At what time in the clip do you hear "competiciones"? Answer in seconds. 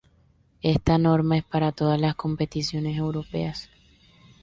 2.15-2.97